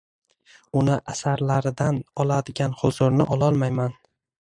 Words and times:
Uni 0.81 0.95
asarlaridan 1.13 2.01
oladigan 2.25 2.77
huzurni 2.83 3.33
ololmayman. 3.39 3.99